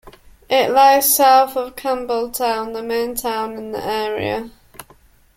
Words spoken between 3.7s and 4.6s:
the area.